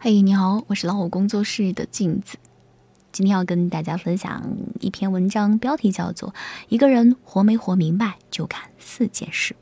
[0.00, 2.38] 嘿，你好，我是老虎工作室的镜子。
[3.10, 6.28] 今天要跟大家分享一篇文章，标题叫做
[6.68, 9.54] 《一个人活没活明白，就看四件事》。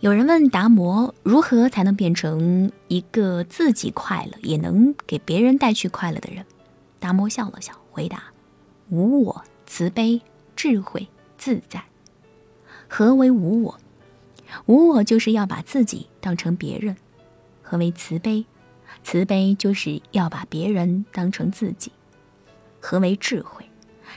[0.00, 6.44] 有人问达摩，如何才能变成一个自己快乐，也能给别人带去快乐的人？
[6.98, 8.24] 达摩笑了笑，回答：
[8.90, 10.20] 无我、慈悲、
[10.56, 11.06] 智慧、
[11.38, 11.84] 自在。
[12.88, 13.78] 何为无我？
[14.66, 16.96] 无我就是要把自己当成别人。
[17.68, 18.46] 何为慈悲？
[19.02, 21.90] 慈悲就是要把别人当成自己。
[22.78, 23.68] 何为智慧？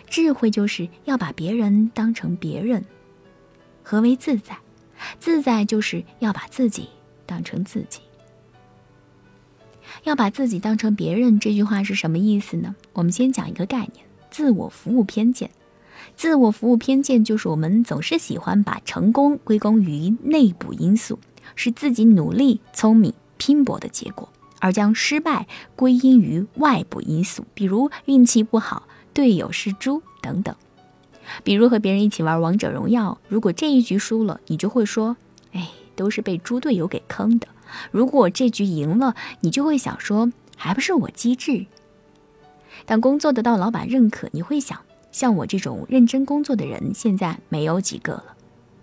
[0.08, 2.86] 智慧就是要把别人当成别人。
[3.82, 4.56] 何为自在？
[5.20, 6.90] 自在就是要把自己
[7.26, 8.02] 当成自己。
[10.04, 12.76] 要把自己当成别人，这句话是什么意思呢？
[12.94, 15.50] 我们先讲一个概念：自我服务偏见。
[16.16, 21.18] 自我服务偏见就是我们总是喜欢把成功归功于内部因素，
[21.56, 23.12] 是自己努力、聪明。
[23.40, 24.30] 拼搏的结果，
[24.60, 28.84] 而将失败归因于外部因素，比如运气不好、
[29.16, 30.56] 队友是猪等等。
[31.44, 35.18] 比如和别人一起玩王者荣耀，如果这一局输了，你就会说
[35.54, 37.48] ：“哎，都是被猪队友给坑的。”
[37.92, 41.68] 如果这局赢了，你就会想说：“还不是我机智。”
[42.88, 44.80] 当工作得到老板认可，你会想：
[45.12, 48.36] 像我这种认真工作的人，现在没有几个了。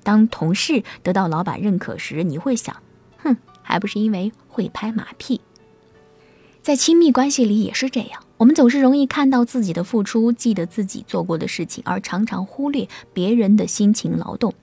[0.05, 2.77] 当同事得到老板认可时，你会想：
[3.67, 5.41] 还不是因为会拍马屁，
[6.63, 8.23] 在亲密关系里也是这样。
[8.39, 14.55] 我们总是容易看到自己的付出，记得自己做过的事情，而常常忽略别人的辛勤劳动。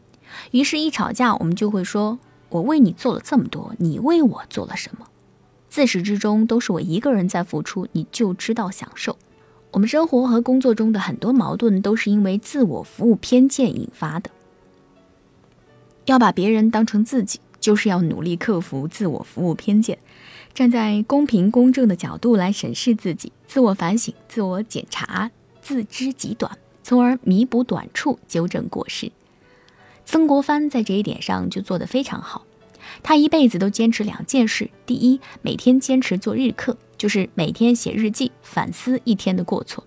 [0.52, 2.18] 于是，一吵架，我们就会说
[2.50, 5.08] ：“我为你做了这么多，你为我做了什么？”
[5.70, 9.18] 自始至终都是我一个人在付出，你就知道享受。
[9.72, 14.30] 我们生活和工作中的很多矛盾，都是因为自我服务偏见引发的。
[16.06, 17.40] 要把别人当成自己。
[17.64, 19.98] 就是要努力克服自我服务偏见，
[20.54, 29.14] 站在公平公正的角度来审视自己，自我反省、自我检查，自知极短，从而弥补短处，纠正过失。
[30.04, 32.46] 曾国藩在这一点上就做得非常好，
[33.02, 39.86] 他一辈子都坚持两件事：第一，每天坚持做日课，就是每天写日记，反思一天的过错。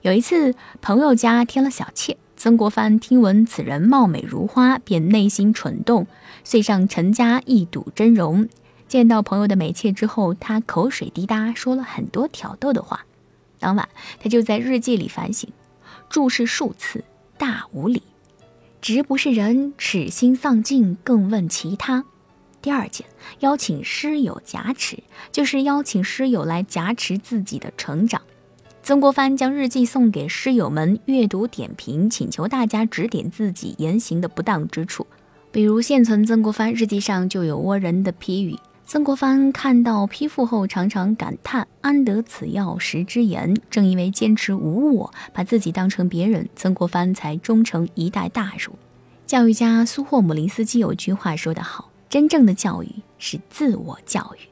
[0.00, 2.16] 有一次，朋友家添了小妾。
[2.36, 6.06] 曾国藩听闻此人貌美如花，便内心蠢动，
[6.44, 8.46] 遂上陈家一睹真容。
[8.86, 13.06] 见到朋友的美妾之后，他口水滴答，说了很多挑逗的话。
[13.58, 13.88] 当晚，
[14.20, 15.48] 他就在日记里反省，
[16.10, 17.04] 注释数次，
[17.38, 18.02] 大无理，
[18.82, 22.04] 直不是人，耻心丧尽，更问其他。
[22.60, 23.06] 第二件，
[23.40, 25.02] 邀请师友夹持，
[25.32, 28.20] 就是邀请师友来夹持自己的成长。
[28.86, 35.04] 曾国藩将日记送给师友们阅读点评，请求大家指点自己言行的不当之处。
[35.50, 38.56] 比如现存曾国藩日记上就有倭人的批语。
[38.84, 48.72] 曾国藩看到批复后，常常感叹：“安得此药食之言？”正因为坚持无我，把自己当成别人，曾国藩才终成一代大儒。
[49.26, 52.88] 教育家苏霍姆林斯基有句话说得好：“真正的教育
[53.18, 54.46] 是自我教育。”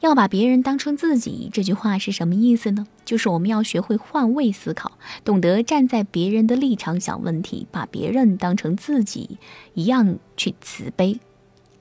[0.00, 2.86] 要把别人当成自己，这句话是什么意思呢？
[3.04, 4.92] 就是我们要学会换位思考，
[5.24, 9.38] 懂得站在别人的立场想问题，把别人当成自己
[9.74, 11.18] 一样去慈悲。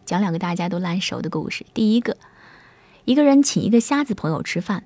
[0.06, 1.66] 讲两个大家都烂熟的故事。
[1.74, 2.16] 第一个，
[3.06, 4.84] 一个人请一个瞎子朋友吃饭，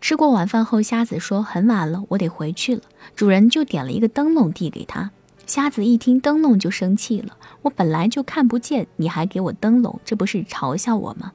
[0.00, 2.82] 吃过晚饭后，瞎子说很晚了，我得回去了。
[3.14, 5.10] 主人就点了一个灯笼递给他，
[5.44, 11.32] 瞎子一听灯笼就生气了，我本来就看不见，你还给我灯笼，这不是嘲笑我吗？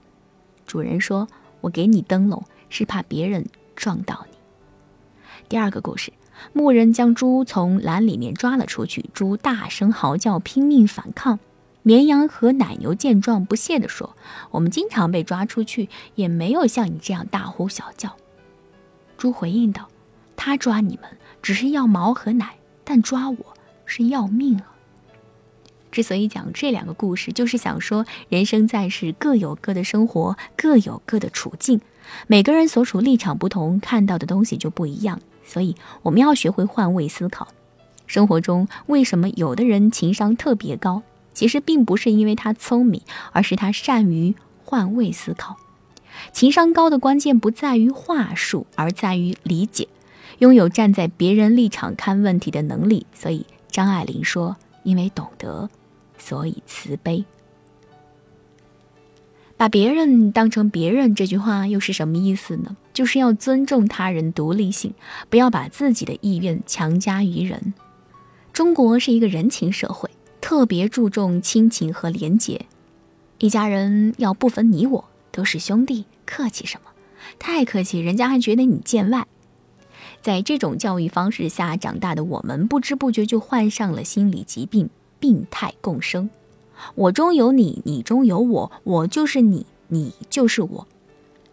[0.65, 1.27] 主人说
[1.61, 3.45] ：“我给你灯笼，是怕别人
[3.75, 4.37] 撞到你。”
[5.47, 6.11] 第二个故事，
[6.53, 11.39] 牧人将猪从栏里面抓了出去，猪大声嚎叫，拼命反抗。
[11.83, 14.15] 绵羊和奶牛见状，不屑地说
[14.49, 18.17] ：“我们经常被抓出去，也没有像你这样大呼小叫。”
[19.17, 19.87] 猪回应道
[20.35, 21.05] ：“他抓你们
[21.43, 23.37] 只是要毛和奶，但抓我
[23.85, 24.73] 是要命啊！”
[25.95, 31.80] 之所以讲这两个故事，就是想说，人生在世各有各的生活，各有各的处境，
[32.27, 35.21] 每个人所处立场不同，看到的东西就不一样。
[35.45, 37.47] 所以我们要学会换位思考。
[38.07, 41.01] 生活中为什么有的人情商特别高？
[41.33, 43.01] 其实并不是因为他聪明，
[43.31, 45.56] 而是他善于换位思考。
[46.33, 49.88] 情商高的关键不在于话术，而在于理解，
[50.39, 53.06] 拥有站在别人立场看问题的能力。
[53.13, 55.69] 所以张爱玲说：“因为懂得。”
[56.25, 57.24] 所以慈悲，
[59.56, 62.75] 把别人当成别人，这句话又是什么意思呢？
[62.94, 64.95] 就是要尊重他人独立性，
[65.30, 67.75] 不要把自己的意愿强加于人。
[68.51, 70.10] 中国是一个人情社会，
[70.42, 72.66] 特别注重亲情和廉洁。
[73.38, 76.89] 一家人要不分你我，都是兄弟，客气什么？
[77.38, 79.28] 太客气，人家还觉得你见外。
[80.24, 84.89] 在这种教育方式下长大的我们，不知不觉就患上了心理疾病——
[85.25, 86.30] 病态共生。
[86.94, 90.88] 我中有你，你中有我，我就是你，你就是我。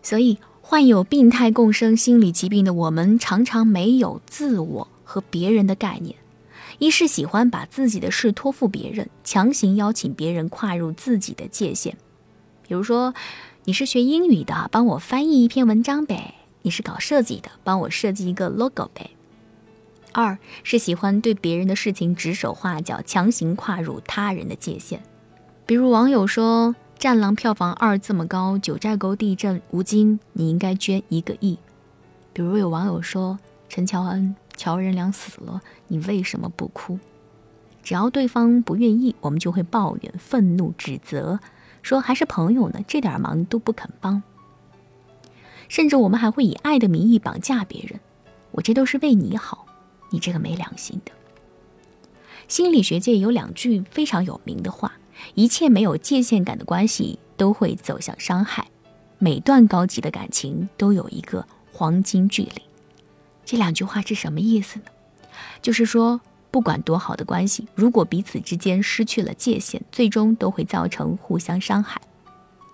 [0.03, 6.17] 所以，患有病态共生心理疾病的我们，常常没有自我和别人的概念。
[6.79, 11.97] 一是喜欢把自己的事托付别人，强行邀请别人跨入自己的界限。
[12.69, 13.15] 比如说，
[13.65, 19.13] 你是学英语的，帮我翻译一篇文章呗；你是搞设计的，帮我设计一个 logo 呗。
[20.12, 25.03] 二是喜欢对别人的事情指手画脚，强行跨入他人的界限。
[25.67, 26.69] 比如网友说
[26.99, 31.59] 《战狼》票房二这么高，九寨沟地震，吴京你应该捐一个亿。
[32.32, 33.38] 比如有网友说
[33.69, 36.99] 陈乔恩、乔任梁死了，你为什么不哭？
[37.82, 41.41] 只要对方不愿意，我们就会抱怨、愤怒、指责，
[41.82, 44.23] 说还是朋友呢，这点忙都不肯帮。
[45.69, 47.99] 甚至我们还会以爱的名义绑架别人，
[48.53, 49.67] 我这都是为你好，
[50.12, 51.11] 你这个没良心的。
[52.47, 54.93] 心理学界有两句非常有名的话。
[55.35, 58.67] 一切没有界限感的关系都会走向伤害，
[59.19, 62.62] 每段高级的感情都有一个黄金距离。
[63.44, 64.87] 这两句话是什么意思呢？
[65.61, 66.20] 就是说，
[66.50, 72.00] 不管多好的关系，如果彼此之间失去了界限，最终都会造成互相伤害。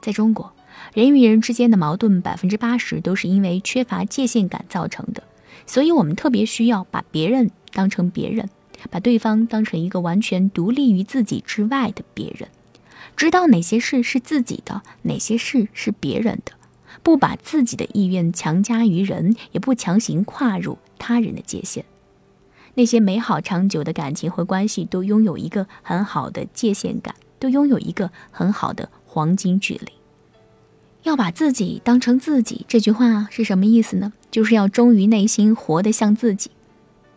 [0.01, 0.51] 在中国，
[0.95, 5.23] 人与人之间的矛盾百分之八十都是因为缺乏界限感造成的，
[5.67, 8.49] 所以我们特别需要把别人当成别人。
[8.91, 12.49] 把对方当成一个完全独立于自己之外的别人，
[13.17, 16.53] 知道哪些事是自己的，哪些事是别人的，
[17.03, 21.85] 不把自己的意愿强加于人，也不强行跨入他人的界限。
[22.75, 29.91] 那些美好长久的感情和关系都拥有一个很好的界限感，都拥有一个很好的黄金距离。
[31.03, 34.13] 要把自己当成自己，这句话是什么意思呢？
[34.31, 36.51] 就是要忠于内心，活得像自己。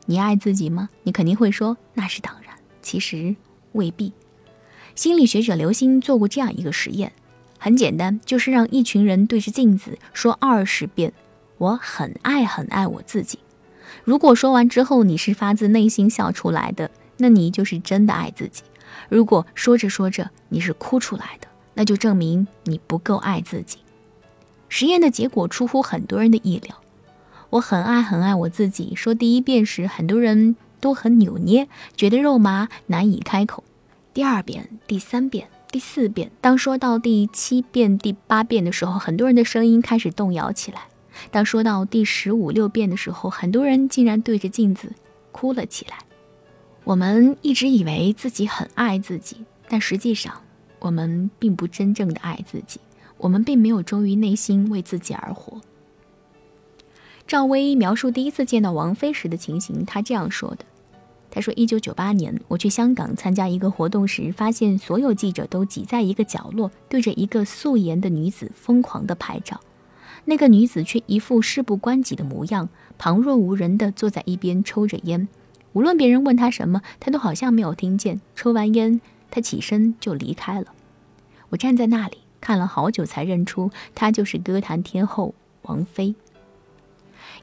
[0.06, 0.90] 你爱自己吗？
[1.04, 2.56] 你肯定会说那是当然。
[2.82, 3.36] 其实
[3.74, 4.12] 未必。
[4.96, 7.14] 心理学者刘星做过这样一个实验，
[7.58, 11.14] 很简单，就是让一群人对着镜子说二十遍
[11.58, 13.40] “我很爱很爱我自己”。
[14.04, 18.64] 如果说完之后你是发自内心笑出来的，那你就是真的爱自己；
[19.10, 23.78] 如果说着说着你是哭出来的，那就证明你不够爱自己。
[24.68, 26.81] 实验的结果出乎很多人的意料。
[27.52, 28.96] 我很爱很爱我自己。
[28.96, 33.64] 说第一遍时，很多人都很扭捏，觉得肉麻，难以开口。
[34.14, 40.84] 第二遍、第三遍、第四遍，当说到第七遍、第八遍的时候，很多人的声音开始动摇起来。
[41.30, 44.94] 当说到第十五六遍的时候，很多人竟然对着镜子
[45.32, 45.98] 哭了起来。
[46.86, 50.34] 我们一直以为自己很爱自己，但实际上，
[50.80, 52.80] 我们并不真正的爱自己。
[53.18, 55.62] 我们并没有忠于内心，为自己而活。
[57.32, 60.66] 赵薇描述第一次见到王菲时的情形，她这样说的
[61.32, 69.62] ：“她说，一九九八年我去香港参加一个活动时，发现所有记者都挤在一个角落，对着一个素颜的女子疯狂地拍照。
[70.26, 72.68] 那个女子却一副事不关己的模样，
[72.98, 75.30] 旁若无人地坐在一边抽着烟。
[75.72, 78.20] 无论别人问她什么，她都好像没有听见。
[78.36, 79.00] 抽完烟，
[79.30, 80.74] 她起身就离开了。
[81.48, 86.14] 我站在那里看了好久，才认出她就是歌坛天后王菲。”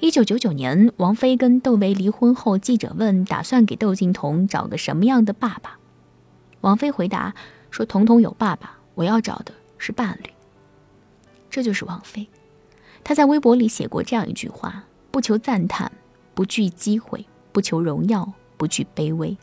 [0.00, 5.78] 一九九九年，王菲跟窦唯离婚后，记者问：“打算给窦靖童找个什么样的爸爸？”
[6.62, 7.34] 王菲回答
[7.70, 10.30] 说：“童童有爸爸，我要找的是伴侣。”
[11.50, 12.28] 这就是王菲。
[13.02, 15.90] 她在微博里写过这样一句话：“不求赞叹，
[16.34, 19.36] 不惧机会，不求荣耀，不惧卑微。”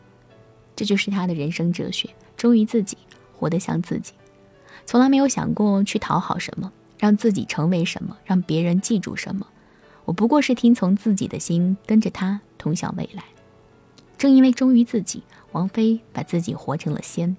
[0.75, 2.97] 这就是她的人生哲学：忠于自己，
[3.37, 4.13] 活得像自己，
[4.85, 9.45] 从来没有想过去讨好什么，让自己成为什么，让别人记住什么。
[10.05, 13.23] 我不过是听从自己的心，跟着他通向未来。
[14.17, 17.35] 正因为忠于自己，王菲把自己活成了仙。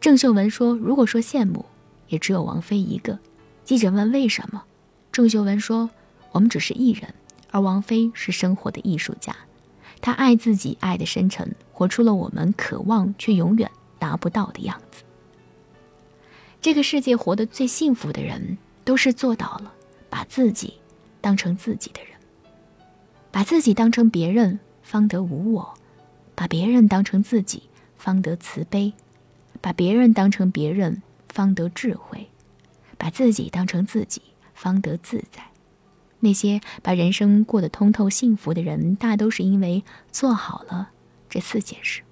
[0.00, 1.64] 郑秀文说：“如果说羡慕，
[2.08, 3.18] 也只有王菲一个。”
[3.64, 4.64] 记者问：“为什么？”
[5.12, 5.90] 郑秀文说
[6.32, 7.14] ：“我们只是艺人，
[7.50, 9.36] 而王菲是生活的艺术家。
[10.00, 15.02] 她爱自己，爱的深沉，活出了我们渴望却永远达不到的样子。
[16.62, 19.72] 这个世界活得最幸福的人，都是做到了
[20.08, 20.74] 把自己。”
[21.20, 22.12] 当成自己的人，
[23.30, 25.74] 把自己当成别人，方得无我；
[26.34, 27.64] 把别人当成自己，
[27.96, 28.92] 方得慈悲；
[29.60, 32.26] 把别人当成别人，方得智慧；
[32.96, 34.22] 把自己当成自己，
[34.54, 35.42] 方得自在。
[36.20, 40.90] 那些把人生过得通透、幸福的人，大都是因为做好了
[41.28, 42.02] 这四件事。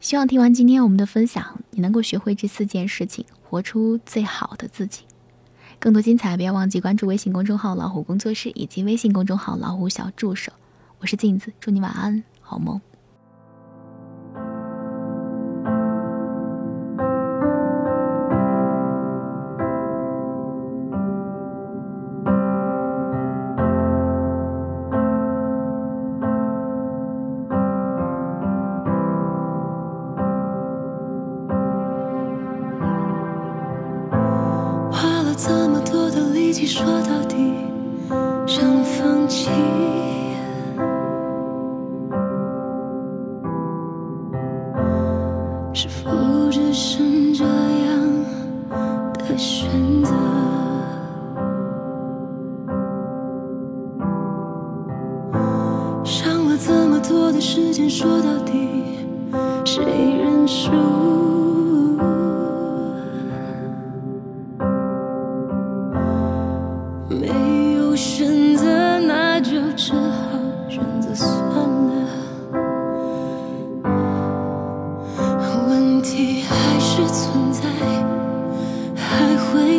[0.00, 5.02] 希望听完今天我们的分享，你能够学会这四件事情，活出最好的自己。
[5.80, 10.52] 更多精彩，不要忘记关注微信公众号“老虎工作室”以及微信公众号“老虎小助手”。
[11.00, 12.78] 我是镜子，祝你晚安，好梦。
[36.72, 37.34] 说到底，
[38.46, 39.50] 想放弃，
[45.72, 46.08] 是否
[46.48, 48.24] 只剩这样
[49.14, 49.68] 的选
[50.04, 50.14] 择？
[56.04, 58.52] 伤了这么多的时间，说到底，
[59.64, 60.70] 谁认输？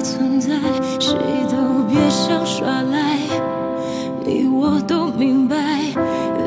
[0.02, 0.50] 存在
[1.00, 1.14] 谁
[1.50, 3.18] 都别想耍赖
[4.26, 5.56] 你我都明白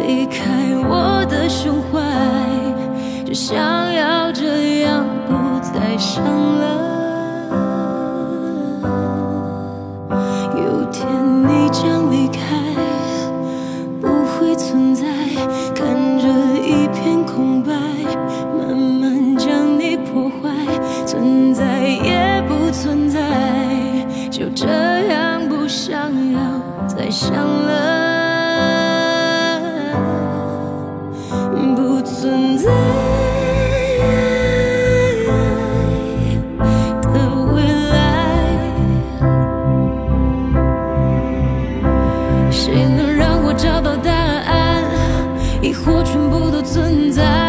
[0.06, 0.42] 离开
[0.88, 2.00] 我的胸怀
[3.24, 3.56] 只想
[3.94, 6.93] 要这样不再想了。
[46.14, 47.43] 全部都存在。